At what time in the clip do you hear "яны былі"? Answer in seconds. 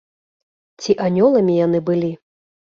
1.65-2.11